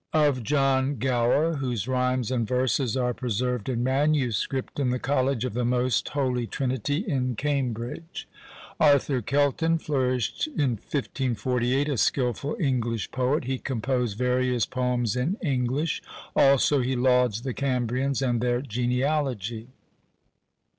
[0.13, 5.53] "Of John Gower; whose rhymes and verses are preserved in manuscript in the college of
[5.53, 8.27] the most Holy Trinity, in Cambridge.
[8.79, 16.01] "Arthur Kelton, flourished in 1548, a skilful English poet: he composed various poems in English;
[16.35, 19.67] also he lauds the Cambrians and their genealogy.